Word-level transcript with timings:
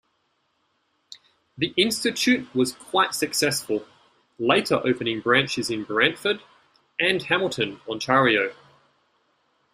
The 1.59 1.75
Institute 1.77 2.49
was 2.55 2.73
quite 2.73 3.13
successful, 3.13 3.85
later 4.39 4.81
opening 4.83 5.21
branches 5.21 5.69
in 5.69 5.83
Brantford 5.83 6.41
and 6.99 7.21
Hamilton, 7.21 7.79
Ontario. 7.87 8.51